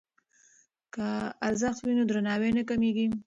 [0.93, 1.05] که
[1.47, 3.07] ارزښت وي نو درناوی نه کمېږي.